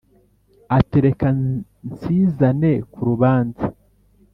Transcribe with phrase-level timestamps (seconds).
[0.77, 1.27] Ati: "Reka
[1.87, 3.65] nsizane ku rubanza,